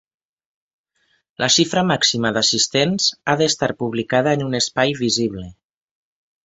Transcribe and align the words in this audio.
La 1.43 1.49
xifra 1.55 1.83
màxima 1.91 2.33
d’assistents 2.39 3.11
ha 3.33 3.39
d’estar 3.43 3.73
publicada 3.83 4.35
en 4.39 4.47
un 4.51 4.63
espai 4.65 5.01
visible. 5.07 5.49